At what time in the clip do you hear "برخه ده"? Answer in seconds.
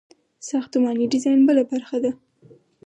1.71-2.11